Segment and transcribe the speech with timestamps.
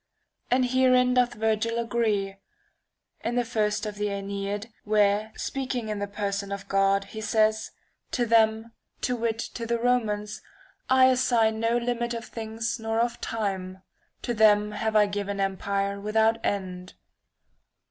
[0.49, 2.35] And herein doth Virgil agree,
[3.23, 7.69] in the first of the JEneid^ where, speaking in the person of God, he says:'
[8.13, 10.41] To them (to wit, to the Romans)
[10.89, 13.83] I assign no limit of things nor of time.
[14.23, 16.95] To them have I given empire without end.'